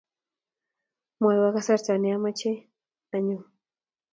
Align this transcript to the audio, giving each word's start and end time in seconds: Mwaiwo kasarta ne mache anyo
Mwaiwo 1.19 1.49
kasarta 1.55 1.93
ne 1.97 2.11
mache 2.23 2.51
anyo 3.15 3.39